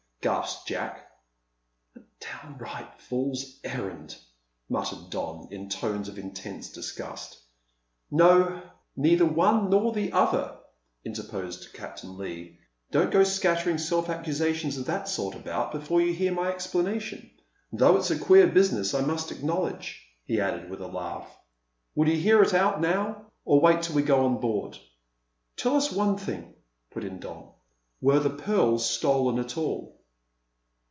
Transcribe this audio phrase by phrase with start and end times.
[0.23, 0.99] gasped Jack.
[1.95, 4.15] "A downright fool's errand!"
[4.69, 7.39] muttered Don, in tones of intense disgust.
[8.11, 8.61] "No;
[8.95, 10.57] neither one nor the other,"
[11.03, 12.59] interposed Captain Leigh.
[12.91, 17.31] "Don't go scattering self accusations of that sort about before you hear my explanation
[17.73, 21.25] though it's a queer business, I must acknowledge," he added, with a laugh.
[21.95, 24.77] "Will you hear it out now or wait till we go on board?"
[25.57, 26.53] "Tell us one thing,"
[26.91, 27.51] put in Don;
[28.01, 29.97] "were the pearls stolen at all?"